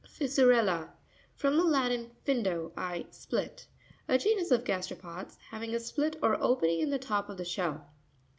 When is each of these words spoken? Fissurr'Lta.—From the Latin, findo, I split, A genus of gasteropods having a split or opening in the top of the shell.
Fissurr'Lta.—From 0.03 1.57
the 1.57 1.63
Latin, 1.63 2.09
findo, 2.25 2.71
I 2.75 3.05
split, 3.11 3.67
A 4.07 4.17
genus 4.17 4.49
of 4.49 4.63
gasteropods 4.63 5.37
having 5.51 5.75
a 5.75 5.79
split 5.79 6.15
or 6.23 6.41
opening 6.41 6.79
in 6.79 6.89
the 6.89 6.97
top 6.97 7.29
of 7.29 7.37
the 7.37 7.45
shell. 7.45 7.87